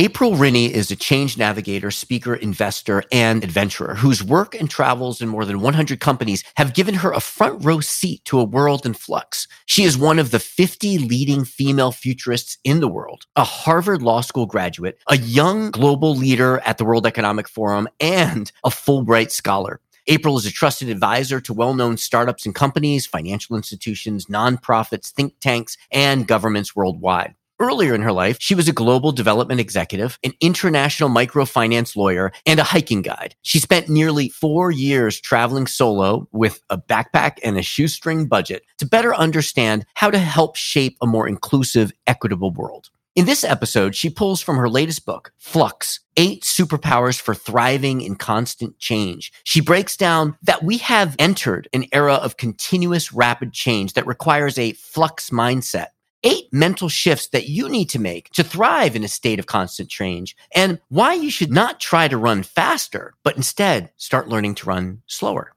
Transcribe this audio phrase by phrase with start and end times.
[0.00, 5.28] April Rinne is a change navigator, speaker, investor, and adventurer whose work and travels in
[5.28, 8.94] more than 100 companies have given her a front row seat to a world in
[8.94, 9.46] flux.
[9.66, 14.22] She is one of the 50 leading female futurists in the world, a Harvard Law
[14.22, 19.82] School graduate, a young global leader at the World Economic Forum, and a Fulbright scholar.
[20.06, 25.34] April is a trusted advisor to well known startups and companies, financial institutions, nonprofits, think
[25.40, 27.34] tanks, and governments worldwide.
[27.60, 32.58] Earlier in her life, she was a global development executive, an international microfinance lawyer, and
[32.58, 33.34] a hiking guide.
[33.42, 38.86] She spent nearly four years traveling solo with a backpack and a shoestring budget to
[38.86, 42.88] better understand how to help shape a more inclusive, equitable world.
[43.14, 48.14] In this episode, she pulls from her latest book, Flux, Eight Superpowers for Thriving in
[48.14, 49.32] Constant Change.
[49.44, 54.56] She breaks down that we have entered an era of continuous rapid change that requires
[54.56, 55.88] a flux mindset
[56.22, 59.88] eight mental shifts that you need to make to thrive in a state of constant
[59.88, 64.66] change and why you should not try to run faster, but instead start learning to
[64.66, 65.52] run slower.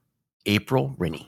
[0.46, 1.26] April Rinne.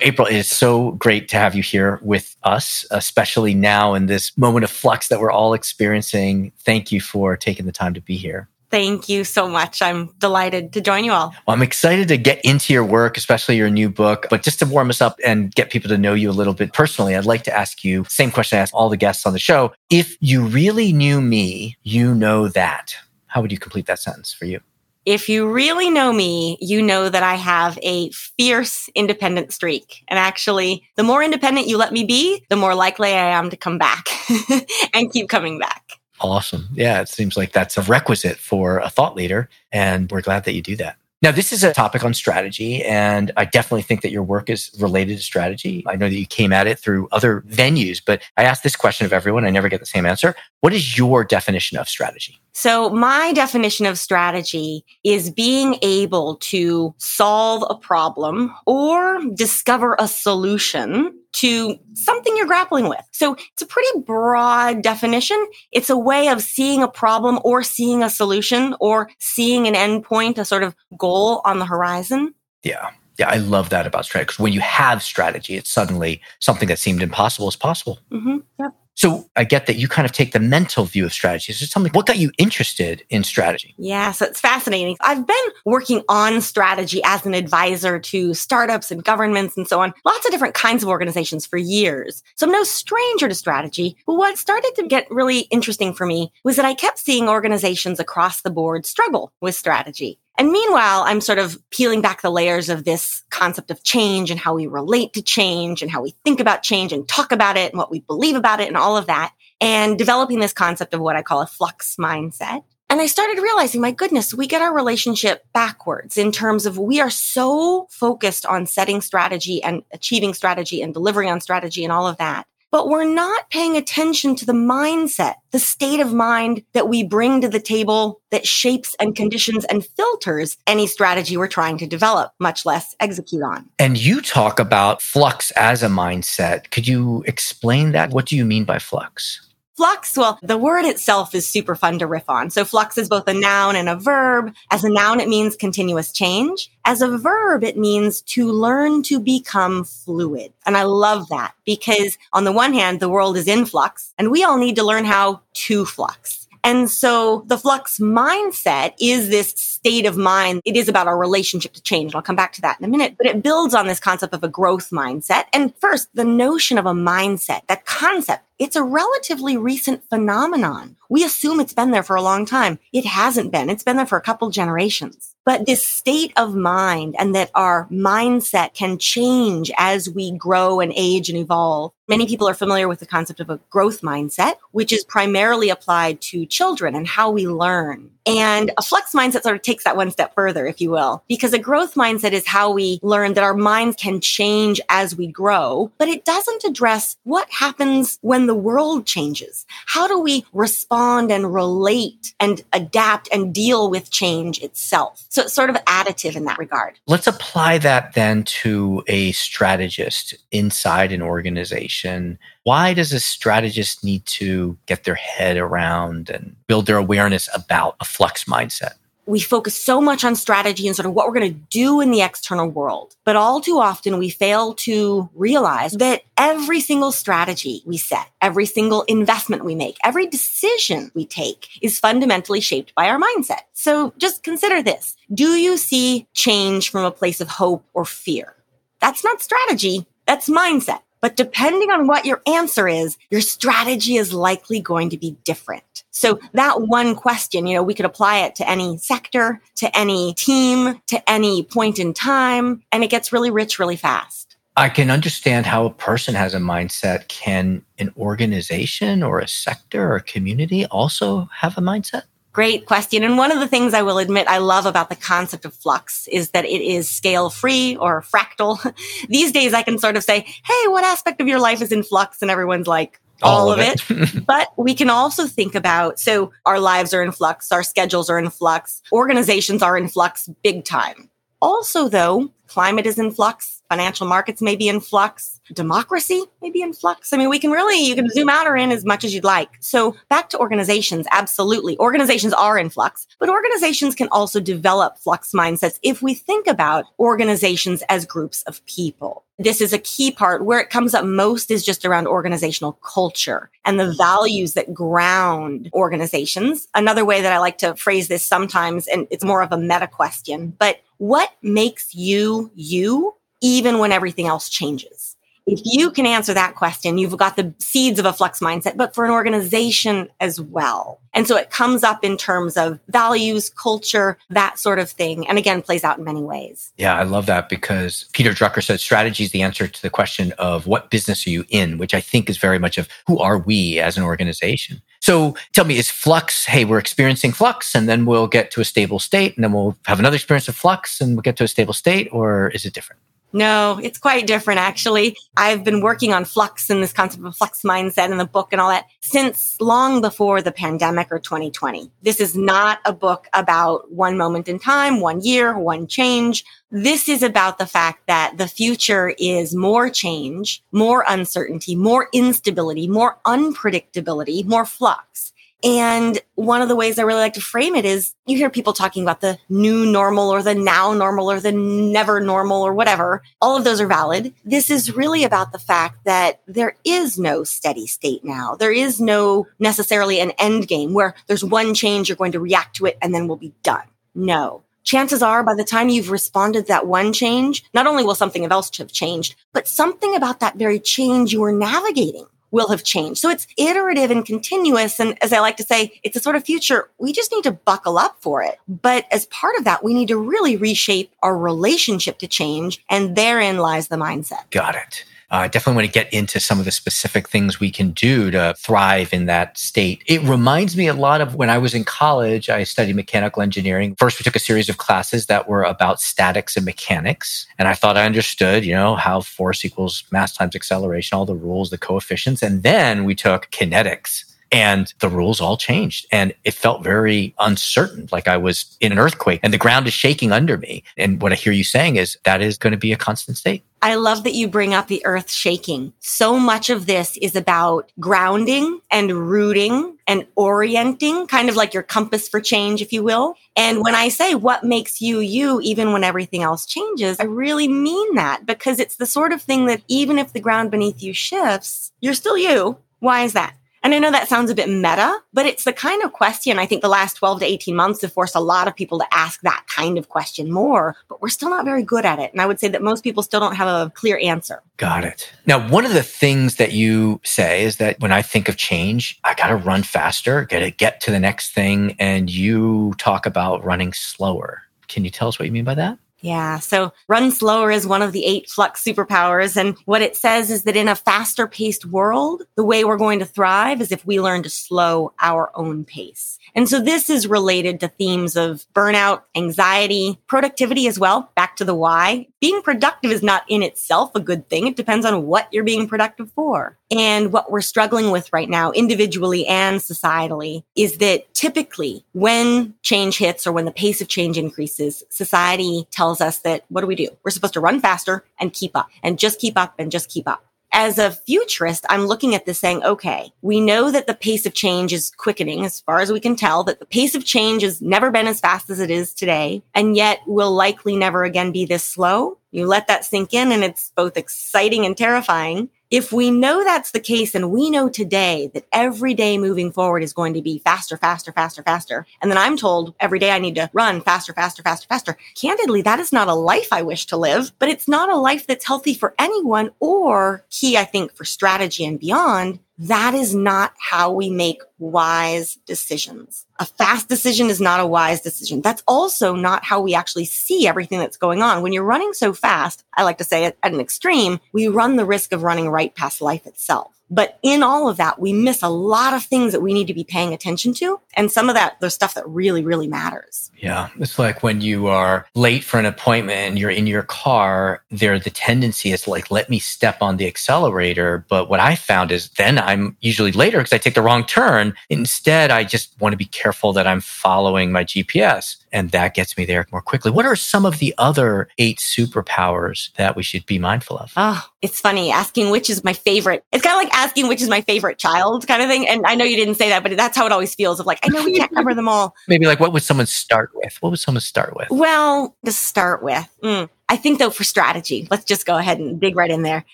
[0.00, 4.36] April, it is so great to have you here with us, especially now in this
[4.36, 6.52] moment of flux that we're all experiencing.
[6.58, 8.48] Thank you for taking the time to be here.
[8.72, 9.82] Thank you so much.
[9.82, 11.34] I'm delighted to join you all.
[11.46, 14.26] Well, I'm excited to get into your work, especially your new book.
[14.30, 16.72] But just to warm us up and get people to know you a little bit
[16.72, 19.38] personally, I'd like to ask you same question I ask all the guests on the
[19.38, 19.74] show.
[19.90, 22.94] If you really knew me, you know that.
[23.26, 24.60] How would you complete that sentence for you?
[25.04, 30.02] If you really know me, you know that I have a fierce independent streak.
[30.08, 33.56] And actually, the more independent you let me be, the more likely I am to
[33.56, 34.08] come back
[34.94, 35.98] and keep coming back.
[36.22, 36.68] Awesome.
[36.72, 39.48] Yeah, it seems like that's a requisite for a thought leader.
[39.72, 40.96] And we're glad that you do that.
[41.22, 44.72] Now, this is a topic on strategy, and I definitely think that your work is
[44.80, 45.84] related to strategy.
[45.86, 49.06] I know that you came at it through other venues, but I ask this question
[49.06, 49.44] of everyone.
[49.44, 50.34] I never get the same answer.
[50.62, 52.40] What is your definition of strategy?
[52.54, 60.08] So, my definition of strategy is being able to solve a problem or discover a
[60.08, 63.02] solution to something you're grappling with.
[63.10, 65.44] So it's a pretty broad definition.
[65.70, 70.38] It's a way of seeing a problem or seeing a solution or seeing an endpoint,
[70.38, 72.34] a sort of goal on the horizon.
[72.62, 72.90] Yeah.
[73.18, 76.78] Yeah, I love that about strategy because when you have strategy, it's suddenly something that
[76.78, 77.98] seemed impossible is possible.
[78.10, 78.38] Mm-hmm.
[78.58, 78.74] Yep.
[78.94, 81.52] So I get that you kind of take the mental view of strategy.
[81.52, 83.74] So tell me, what got you interested in strategy?
[83.78, 84.96] Yeah, so it's fascinating.
[85.00, 89.94] I've been working on strategy as an advisor to startups and governments and so on,
[90.04, 92.22] lots of different kinds of organizations for years.
[92.36, 93.96] So I'm no stranger to strategy.
[94.06, 97.98] But what started to get really interesting for me was that I kept seeing organizations
[97.98, 100.18] across the board struggle with strategy.
[100.38, 104.40] And meanwhile, I'm sort of peeling back the layers of this concept of change and
[104.40, 107.72] how we relate to change and how we think about change and talk about it
[107.72, 109.34] and what we believe about it and all of that.
[109.60, 112.64] And developing this concept of what I call a flux mindset.
[112.88, 117.00] And I started realizing, my goodness, we get our relationship backwards in terms of we
[117.00, 122.06] are so focused on setting strategy and achieving strategy and delivering on strategy and all
[122.06, 126.88] of that but we're not paying attention to the mindset, the state of mind that
[126.88, 131.76] we bring to the table that shapes and conditions and filters any strategy we're trying
[131.78, 133.68] to develop, much less execute on.
[133.78, 136.70] And you talk about flux as a mindset.
[136.70, 138.10] Could you explain that?
[138.10, 139.46] What do you mean by flux?
[139.82, 142.50] Flux, well, the word itself is super fun to riff on.
[142.50, 144.54] So flux is both a noun and a verb.
[144.70, 146.70] As a noun, it means continuous change.
[146.84, 150.52] As a verb, it means to learn to become fluid.
[150.66, 154.30] And I love that because on the one hand, the world is in flux and
[154.30, 156.42] we all need to learn how to flux.
[156.64, 160.62] And so the flux mindset is this state of mind.
[160.64, 162.12] It is about our relationship to change.
[162.12, 164.32] And I'll come back to that in a minute, but it builds on this concept
[164.32, 165.46] of a growth mindset.
[165.52, 170.94] And first, the notion of a mindset, that concept, it's a relatively recent phenomenon.
[171.10, 172.78] We assume it's been there for a long time.
[172.92, 173.68] It hasn't been.
[173.68, 175.34] It's been there for a couple generations.
[175.44, 180.92] But this state of mind and that our mindset can change as we grow and
[180.94, 184.92] age and evolve Many people are familiar with the concept of a growth mindset, which
[184.92, 188.10] is primarily applied to children and how we learn.
[188.26, 191.52] And a flux mindset sort of takes that one step further, if you will, because
[191.52, 195.90] a growth mindset is how we learn that our minds can change as we grow,
[195.98, 199.66] but it doesn't address what happens when the world changes.
[199.86, 205.24] How do we respond and relate and adapt and deal with change itself?
[205.28, 206.98] So it's sort of additive in that regard.
[207.06, 214.24] Let's apply that then to a strategist inside an organization why does a strategist need
[214.26, 218.94] to get their head around and build their awareness about a flux mindset?
[219.26, 222.10] we focus so much on strategy and sort of what we're going to do in
[222.10, 223.14] the external world.
[223.24, 228.66] But all too often we fail to realize that every single strategy we set, every
[228.66, 233.60] single investment we make, every decision we take is fundamentally shaped by our mindset.
[233.74, 235.16] So just consider this.
[235.32, 238.56] Do you see change from a place of hope or fear?
[239.00, 240.06] That's not strategy.
[240.26, 241.00] That's mindset.
[241.22, 246.02] But depending on what your answer is, your strategy is likely going to be different.
[246.10, 250.34] So that one question, you know, we could apply it to any sector, to any
[250.34, 254.56] team, to any point in time, and it gets really rich really fast.
[254.76, 257.28] I can understand how a person has a mindset.
[257.28, 262.22] Can an organization or a sector or a community also have a mindset?
[262.52, 263.24] Great question.
[263.24, 266.28] And one of the things I will admit I love about the concept of flux
[266.28, 268.94] is that it is scale free or fractal.
[269.28, 272.02] These days I can sort of say, Hey, what aspect of your life is in
[272.02, 272.42] flux?
[272.42, 274.02] And everyone's like, all, all of it.
[274.10, 274.46] it.
[274.46, 278.38] but we can also think about so our lives are in flux, our schedules are
[278.38, 281.28] in flux, organizations are in flux big time.
[281.60, 286.80] Also, though, climate is in flux, financial markets may be in flux, democracy may be
[286.80, 287.30] in flux.
[287.30, 289.44] I mean, we can really, you can zoom out or in as much as you'd
[289.44, 289.68] like.
[289.80, 291.98] So back to organizations, absolutely.
[291.98, 297.04] Organizations are in flux, but organizations can also develop flux mindsets if we think about
[297.18, 299.44] organizations as groups of people.
[299.62, 303.70] This is a key part where it comes up most is just around organizational culture
[303.84, 304.16] and the mm.
[304.16, 306.88] values that ground organizations.
[306.94, 310.08] Another way that I like to phrase this sometimes, and it's more of a meta
[310.08, 315.31] question, but what makes you you even when everything else changes?
[315.66, 319.14] If you can answer that question, you've got the seeds of a flux mindset, but
[319.14, 321.20] for an organization as well.
[321.34, 325.46] And so it comes up in terms of values, culture, that sort of thing.
[325.48, 326.92] And again, plays out in many ways.
[326.96, 330.52] Yeah, I love that because Peter Drucker said strategy is the answer to the question
[330.58, 333.58] of what business are you in, which I think is very much of who are
[333.58, 335.00] we as an organization.
[335.20, 338.84] So tell me, is flux, hey, we're experiencing flux and then we'll get to a
[338.84, 341.68] stable state and then we'll have another experience of flux and we'll get to a
[341.68, 343.22] stable state, or is it different?
[343.52, 345.36] No, it's quite different actually.
[345.56, 348.80] I've been working on flux and this concept of flux mindset in the book and
[348.80, 352.10] all that since long before the pandemic or 2020.
[352.22, 356.64] This is not a book about one moment in time, one year, one change.
[356.90, 363.06] This is about the fact that the future is more change, more uncertainty, more instability,
[363.06, 365.51] more unpredictability, more flux.
[365.82, 368.92] And one of the ways I really like to frame it is you hear people
[368.92, 373.42] talking about the new normal or the now normal or the never normal or whatever.
[373.60, 374.54] All of those are valid.
[374.64, 378.76] This is really about the fact that there is no steady state now.
[378.76, 382.96] There is no necessarily an end game where there's one change, you're going to react
[382.96, 384.06] to it and then we'll be done.
[384.34, 384.82] No.
[385.04, 388.96] Chances are by the time you've responded that one change, not only will something else
[388.98, 393.40] have changed, but something about that very change you are navigating will have changed.
[393.40, 395.20] So it's iterative and continuous.
[395.20, 397.08] And as I like to say, it's a sort of future.
[397.18, 398.80] We just need to buckle up for it.
[398.88, 403.04] But as part of that, we need to really reshape our relationship to change.
[403.08, 404.70] And therein lies the mindset.
[404.70, 405.24] Got it.
[405.52, 408.50] I uh, definitely want to get into some of the specific things we can do
[408.52, 410.22] to thrive in that state.
[410.26, 414.16] It reminds me a lot of when I was in college, I studied mechanical engineering.
[414.18, 417.66] First, we took a series of classes that were about statics and mechanics.
[417.78, 421.54] And I thought I understood, you know, how force equals mass times acceleration, all the
[421.54, 422.62] rules, the coefficients.
[422.62, 428.28] And then we took kinetics and the rules all changed and it felt very uncertain
[428.32, 431.52] like i was in an earthquake and the ground is shaking under me and what
[431.52, 434.42] i hear you saying is that is going to be a constant state I love
[434.42, 436.12] that you bring up the earth shaking.
[436.18, 442.02] So much of this is about grounding and rooting and orienting, kind of like your
[442.02, 443.54] compass for change, if you will.
[443.76, 447.86] And when I say what makes you you, even when everything else changes, I really
[447.86, 451.32] mean that because it's the sort of thing that even if the ground beneath you
[451.32, 452.98] shifts, you're still you.
[453.20, 453.76] Why is that?
[454.02, 456.86] And I know that sounds a bit meta, but it's the kind of question I
[456.86, 459.60] think the last 12 to 18 months have forced a lot of people to ask
[459.60, 462.52] that kind of question more, but we're still not very good at it.
[462.52, 464.82] And I would say that most people still don't have a clear answer.
[464.96, 465.52] Got it.
[465.66, 469.38] Now, one of the things that you say is that when I think of change,
[469.44, 472.16] I got to run faster, got to get to the next thing.
[472.18, 474.82] And you talk about running slower.
[475.06, 476.18] Can you tell us what you mean by that?
[476.42, 476.80] Yeah.
[476.80, 479.76] So run slower is one of the eight flux superpowers.
[479.76, 483.38] And what it says is that in a faster paced world, the way we're going
[483.38, 486.58] to thrive is if we learn to slow our own pace.
[486.74, 491.50] And so this is related to themes of burnout, anxiety, productivity as well.
[491.54, 492.48] Back to the why.
[492.60, 494.86] Being productive is not in itself a good thing.
[494.88, 496.96] It depends on what you're being productive for.
[497.10, 503.36] And what we're struggling with right now, individually and societally, is that typically when change
[503.36, 507.14] hits or when the pace of change increases, society tells us that what do we
[507.14, 507.28] do?
[507.44, 510.48] We're supposed to run faster and keep up and just keep up and just keep
[510.48, 514.66] up as a futurist, I'm looking at this saying, okay, we know that the pace
[514.66, 517.82] of change is quickening as far as we can tell, that the pace of change
[517.82, 521.72] has never been as fast as it is today, and yet will likely never again
[521.72, 522.58] be this slow.
[522.72, 527.12] You let that sink in and it's both exciting and terrifying if we know that's
[527.12, 530.78] the case and we know today that every day moving forward is going to be
[530.78, 534.52] faster, faster, faster, faster, and then I'm told every day I need to run faster,
[534.52, 538.08] faster, faster, faster, candidly, that is not a life I wish to live, but it's
[538.08, 542.78] not a life that's healthy for anyone or key, I think, for strategy and beyond.
[542.98, 546.66] That is not how we make wise decisions.
[546.78, 548.80] A fast decision is not a wise decision.
[548.80, 551.82] That's also not how we actually see everything that's going on.
[551.82, 555.16] When you're running so fast, I like to say it at an extreme, we run
[555.16, 557.18] the risk of running right past life itself.
[557.32, 560.12] But in all of that, we miss a lot of things that we need to
[560.12, 561.18] be paying attention to.
[561.32, 563.70] And some of that, there's stuff that really, really matters.
[563.78, 564.10] Yeah.
[564.18, 568.38] It's like when you are late for an appointment and you're in your car, there,
[568.38, 571.46] the tendency is like, let me step on the accelerator.
[571.48, 574.91] But what I found is then I'm usually later because I take the wrong turn.
[575.08, 579.56] Instead, I just want to be careful that I'm following my GPS and that gets
[579.56, 580.30] me there more quickly.
[580.30, 584.32] What are some of the other eight superpowers that we should be mindful of?
[584.36, 586.64] Oh, it's funny asking which is my favorite.
[586.72, 589.08] It's kind of like asking which is my favorite child kind of thing.
[589.08, 591.20] And I know you didn't say that, but that's how it always feels of like,
[591.22, 592.34] I know we can't cover them all.
[592.48, 593.96] Maybe like what would someone start with?
[594.00, 594.88] What would someone start with?
[594.90, 599.20] Well, to start with, mm, I think though for strategy, let's just go ahead and
[599.20, 599.84] dig right in there.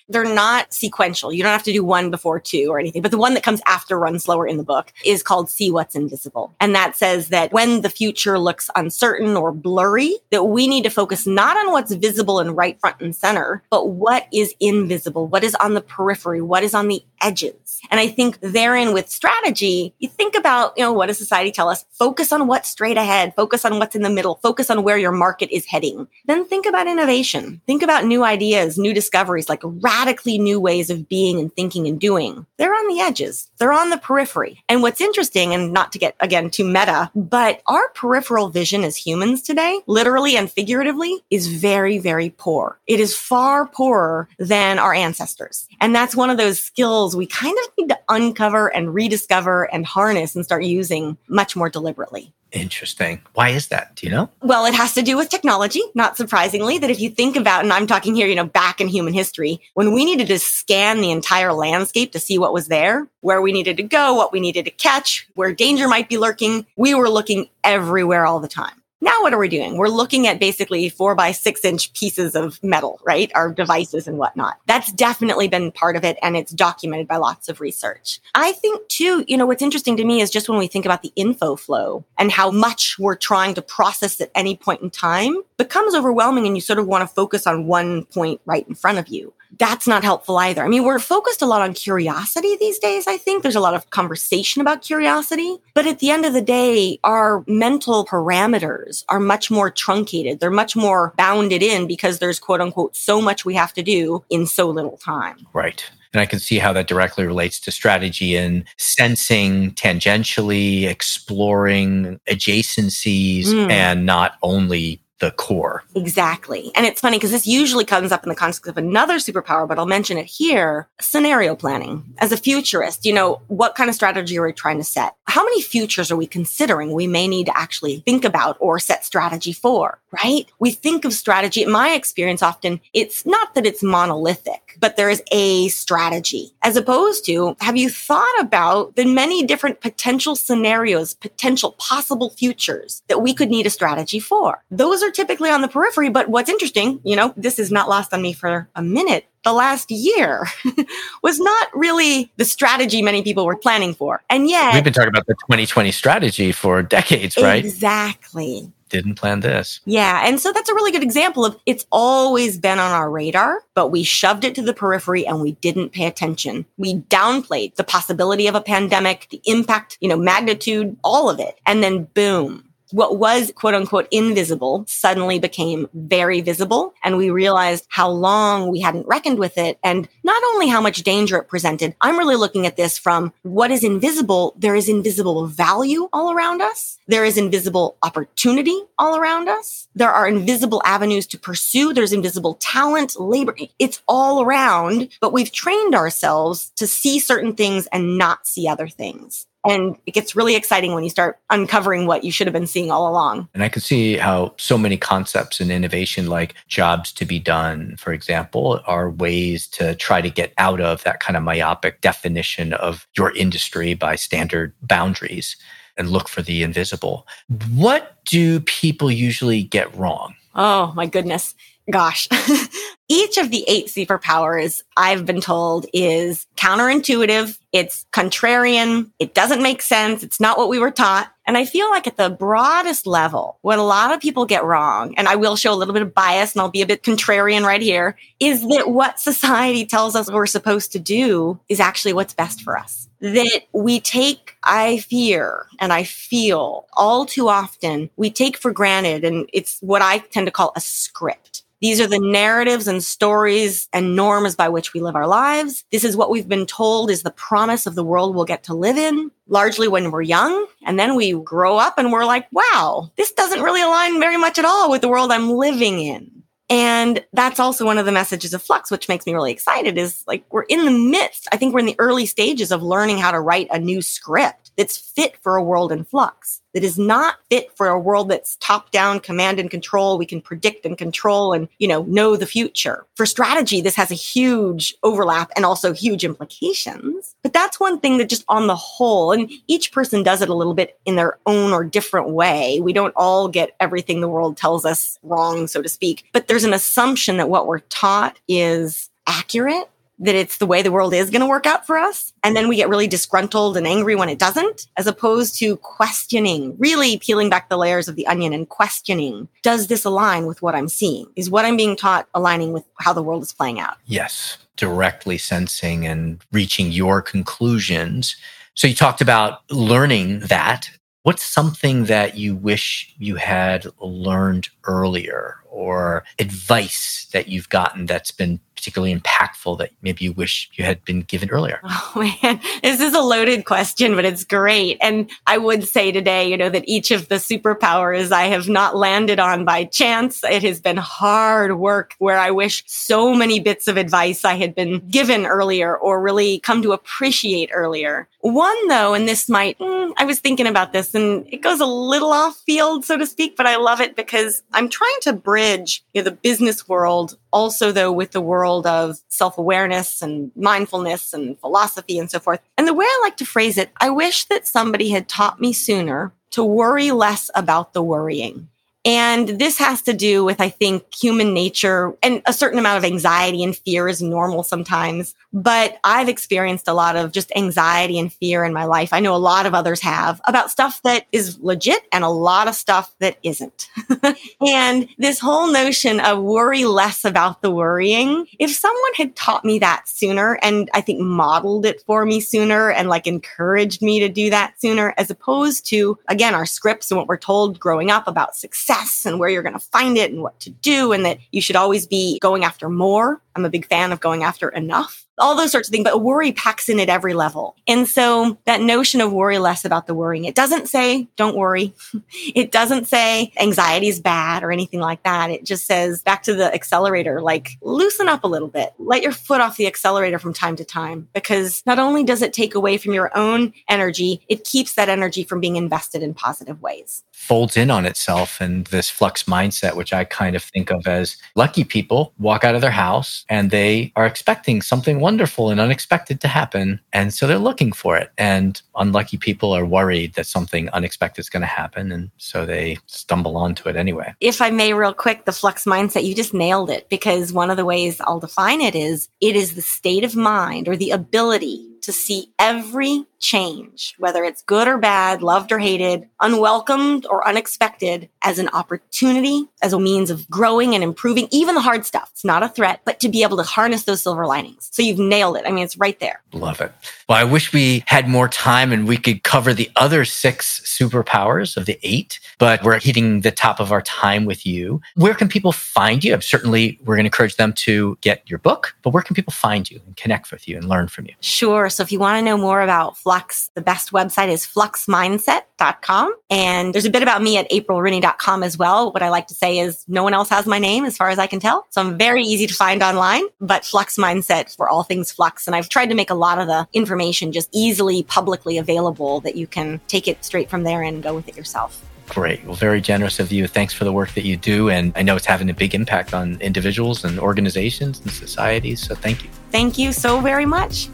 [0.09, 1.33] They're not sequential.
[1.33, 3.61] You don't have to do one before two or anything, but the one that comes
[3.67, 6.55] after run slower in the book is called see what's invisible.
[6.61, 10.91] And that says that when the future looks uncertain or blurry, that we need to
[10.91, 15.43] focus not on what's visible and right front and center, but what is invisible, what
[15.43, 17.81] is on the periphery, what is on the edges.
[17.91, 21.69] And I think therein with strategy, you think about, you know, what does society tell
[21.69, 21.85] us?
[21.91, 25.11] Focus on what's straight ahead, focus on what's in the middle, focus on where your
[25.11, 26.07] market is heading.
[26.27, 27.63] Then think about innovation innovation.
[27.67, 31.99] Think about new ideas, new discoveries, like radically new ways of being and thinking and
[31.99, 32.45] doing.
[32.59, 33.49] They're on the edges.
[33.57, 34.63] They're on the periphery.
[34.69, 38.95] And what's interesting, and not to get again too meta, but our peripheral vision as
[38.95, 42.79] humans today, literally and figuratively, is very, very poor.
[42.87, 45.67] It is far poorer than our ancestors.
[45.81, 49.87] And that's one of those skills we kind of need to uncover and rediscover and
[49.87, 52.35] harness and start using much more deliberately.
[52.53, 53.21] Interesting.
[53.35, 53.95] Why is that?
[53.95, 54.31] Do you know?
[54.43, 57.73] Well, it has to do with technology, not surprisingly, that if you think about, and
[57.73, 61.11] I'm talking here, you know, back in human history, when we needed to scan the
[61.11, 64.65] entire landscape to see what was there, where we needed to go, what we needed
[64.65, 68.78] to catch, where danger might be lurking, we were looking everywhere all the time.
[69.01, 69.77] Now what are we doing?
[69.77, 73.31] We're looking at basically four by six inch pieces of metal, right?
[73.35, 74.59] Our devices and whatnot.
[74.67, 78.19] That's definitely been part of it and it's documented by lots of research.
[78.35, 81.03] I think too, you know, what's interesting to me is just when we think about
[81.03, 85.37] the info flow and how much we're trying to process at any point in time
[85.59, 88.99] becomes overwhelming and you sort of want to focus on one point right in front
[88.99, 90.63] of you that's not helpful either.
[90.63, 93.43] I mean, we're focused a lot on curiosity these days, I think.
[93.43, 95.59] There's a lot of conversation about curiosity.
[95.75, 100.41] But at the end of the day, our mental parameters are much more truncated.
[100.41, 104.25] They're much more bounded in because there's quote unquote so much we have to do
[104.31, 105.47] in so little time.
[105.53, 105.89] Right.
[106.13, 113.47] And I can see how that directly relates to strategy and sensing tangentially, exploring adjacencies,
[113.47, 113.71] mm.
[113.71, 115.85] and not only the core.
[115.95, 116.71] Exactly.
[116.75, 119.79] And it's funny because this usually comes up in the context of another superpower, but
[119.79, 122.05] I'll mention it here scenario planning.
[122.19, 125.15] As a futurist, you know, what kind of strategy are we trying to set?
[125.25, 129.05] How many futures are we considering we may need to actually think about or set
[129.05, 130.47] strategy for, right?
[130.59, 135.11] We think of strategy, in my experience, often it's not that it's monolithic, but there
[135.11, 141.15] is a strategy as opposed to have you thought about the many different potential scenarios,
[141.15, 144.63] potential possible futures that we could need a strategy for?
[144.71, 146.11] Those are are typically on the periphery.
[146.11, 149.27] But what's interesting, you know, this is not lost on me for a minute.
[149.45, 150.47] The last year
[151.23, 154.23] was not really the strategy many people were planning for.
[154.29, 157.65] And yet we've been talking about the 2020 strategy for decades, right?
[157.65, 159.81] Exactly didn't plan this.
[159.85, 160.23] Yeah.
[160.25, 163.89] And so that's a really good example of it's always been on our radar, but
[163.89, 166.67] we shoved it to the periphery and we didn't pay attention.
[166.77, 171.59] We downplayed the possibility of a pandemic, the impact, you know, magnitude, all of it.
[171.67, 176.95] And then boom, what was quote unquote invisible suddenly became very visible.
[177.05, 181.03] And we realized how long we hadn't reckoned with it and not only how much
[181.03, 181.95] danger it presented.
[182.01, 184.55] I'm really looking at this from what is invisible.
[184.57, 186.99] There is invisible value all around us.
[187.07, 189.89] There is invisible opportunity all around us.
[189.95, 191.93] There are invisible avenues to pursue.
[191.93, 193.55] There's invisible talent, labor.
[193.79, 198.89] It's all around, but we've trained ourselves to see certain things and not see other
[198.89, 199.47] things.
[199.69, 202.91] And it gets really exciting when you start uncovering what you should have been seeing
[202.91, 203.49] all along.
[203.53, 207.97] And I can see how so many concepts and innovation, like jobs to be done,
[207.99, 212.73] for example, are ways to try to get out of that kind of myopic definition
[212.73, 215.57] of your industry by standard boundaries
[215.99, 217.27] and look for the invisible.
[217.75, 220.35] What do people usually get wrong?
[220.55, 221.55] Oh, my goodness.
[221.91, 222.29] Gosh.
[223.11, 227.59] Each of the eight superpowers I've been told is counterintuitive.
[227.73, 229.11] It's contrarian.
[229.19, 230.23] It doesn't make sense.
[230.23, 231.33] It's not what we were taught.
[231.47, 235.15] And I feel like at the broadest level, what a lot of people get wrong,
[235.17, 237.65] and I will show a little bit of bias and I'll be a bit contrarian
[237.65, 242.35] right here, is that what society tells us we're supposed to do is actually what's
[242.35, 243.09] best for us.
[243.21, 249.25] That we take, I fear and I feel all too often, we take for granted,
[249.25, 253.89] and it's what I tend to call a script these are the narratives and stories
[253.93, 255.85] and norms by which we live our lives.
[255.93, 258.75] This is what we've been told is the promise of the world we'll get to
[258.75, 260.67] live in, largely when we're young.
[260.85, 264.59] And then we grow up and we're like, wow, this doesn't really align very much
[264.59, 266.39] at all with the world I'm living in.
[266.71, 270.23] And that's also one of the messages of Flux, which makes me really excited is
[270.27, 271.49] like we're in the midst.
[271.51, 274.68] I think we're in the early stages of learning how to write a new script
[274.79, 278.57] that's fit for a world in flux that is not fit for a world that's
[278.61, 280.17] top down command and control.
[280.17, 283.05] We can predict and control and, you know, know the future.
[283.17, 287.35] For strategy, this has a huge overlap and also huge implications.
[287.43, 290.55] But that's one thing that just on the whole, and each person does it a
[290.55, 292.79] little bit in their own or different way.
[292.81, 296.29] We don't all get everything the world tells us wrong, so to speak.
[296.33, 299.91] But there's an assumption that what we're taught is accurate
[300.21, 302.33] that it's the way the world is going to work out for us.
[302.43, 306.77] And then we get really disgruntled and angry when it doesn't, as opposed to questioning,
[306.79, 310.75] really peeling back the layers of the onion and questioning, does this align with what
[310.75, 311.27] I'm seeing?
[311.37, 313.97] Is what I'm being taught aligning with how the world is playing out?
[314.07, 318.37] Yes, directly sensing and reaching your conclusions.
[318.75, 320.91] So you talked about learning that.
[321.25, 328.31] What's something that you wish you had learned earlier or advice that you've gotten that's
[328.31, 331.81] been particularly impactful that maybe you wish you had been given earlier?
[332.15, 334.99] Oh man, this is a loaded question, but it's great.
[335.01, 338.97] And I would say today, you know, that each of the superpowers I have not
[338.97, 340.43] landed on by chance.
[340.43, 344.75] It has been hard work where I wish so many bits of advice I had
[344.75, 348.29] been given earlier or really come to appreciate earlier.
[348.41, 351.87] One though, and this might, mm, I was thinking about this and it goes a
[351.87, 356.05] little off field, so to speak, but I love it because I'm trying to bridge
[356.15, 361.59] you know, the business world also though with the world of self-awareness and mindfulness and
[361.61, 362.61] philosophy and so forth.
[362.77, 365.73] And the way I like to phrase it, I wish that somebody had taught me
[365.73, 368.69] sooner to worry less about the worrying.
[369.05, 373.11] And this has to do with, I think, human nature and a certain amount of
[373.11, 375.35] anxiety and fear is normal sometimes.
[375.53, 379.13] But I've experienced a lot of just anxiety and fear in my life.
[379.13, 382.67] I know a lot of others have about stuff that is legit and a lot
[382.67, 383.89] of stuff that isn't.
[384.67, 389.79] and this whole notion of worry less about the worrying, if someone had taught me
[389.79, 394.29] that sooner and I think modeled it for me sooner and like encouraged me to
[394.29, 398.27] do that sooner, as opposed to, again, our scripts and what we're told growing up
[398.27, 398.88] about success
[399.27, 401.77] and where you're going to find it and what to do, and that you should
[401.77, 403.41] always be going after more.
[403.59, 406.53] I'm a big fan of going after enough all those sorts of things, but worry
[406.53, 407.77] packs in at every level.
[407.87, 411.95] And so that notion of worry less about the worrying, it doesn't say don't worry.
[412.55, 415.51] it doesn't say anxiety is bad or anything like that.
[415.51, 419.33] It just says back to the accelerator, like loosen up a little bit, let your
[419.33, 422.99] foot off the accelerator from time to time, because not only does it take away
[422.99, 427.77] from your own energy, it keeps that energy from being invested in positive ways folds
[427.77, 431.85] in on itself and this flux mindset, which I kind of think of as lucky
[431.85, 436.49] people walk out of their house and they are expecting something wonderful and unexpected to
[436.49, 437.01] happen.
[437.13, 438.31] And so they're looking for it.
[438.37, 442.13] And unlucky people are worried that something unexpected is going to happen.
[442.13, 444.35] And so they stumble onto it anyway.
[444.41, 447.77] If I may, real quick, the flux mindset, you just nailed it because one of
[447.77, 451.89] the ways I'll define it is it is the state of mind or the ability
[452.03, 458.29] to see every change, whether it's good or bad, loved or hated, unwelcomed or unexpected,
[458.43, 462.29] as an opportunity, as a means of growing and improving, even the hard stuff.
[462.33, 464.89] It's not a threat, but to be able to harness those silver linings.
[464.93, 465.65] So you've nailed it.
[465.67, 466.41] I mean, it's right there.
[466.53, 466.93] Love it.
[467.29, 471.77] Well, I wish we had more time and we could cover the other six superpowers
[471.77, 475.01] of the eight, but we're hitting the top of our time with you.
[475.15, 476.33] Where can people find you?
[476.33, 479.53] I'm certainly, we're going to encourage them to get your book, but where can people
[479.53, 481.35] find you and connect with you and learn from you?
[481.41, 481.91] Sure.
[481.91, 486.35] So if you want to know more about Flux, the best website is fluxmindset.com.
[486.49, 489.13] And there's a bit about me at aprilrinne.com as well.
[489.13, 491.39] What I like to say is no one else has my name as far as
[491.39, 491.87] I can tell.
[491.91, 495.67] So I'm very easy to find online, but Flux Mindset for all things Flux.
[495.67, 499.57] And I've tried to make a lot of the information just easily publicly available that
[499.57, 502.03] you can take it straight from there and go with it yourself.
[502.31, 502.65] Great.
[502.65, 503.67] Well, very generous of you.
[503.67, 504.89] Thanks for the work that you do.
[504.89, 509.07] And I know it's having a big impact on individuals and organizations and societies.
[509.07, 509.51] So thank you.
[509.71, 511.11] Thank you so very much.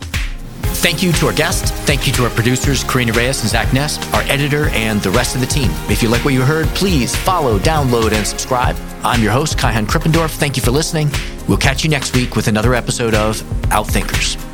[0.85, 1.71] Thank you to our guests.
[1.87, 5.35] Thank you to our producers, Karina Reyes and Zach Ness, our editor, and the rest
[5.35, 5.71] of the team.
[5.89, 8.77] If you like what you heard, please follow, download, and subscribe.
[9.03, 10.37] I'm your host, Kaihan Krippendorff.
[10.37, 11.11] Thank you for listening.
[11.49, 14.54] We'll catch you next week with another episode of Outthinkers.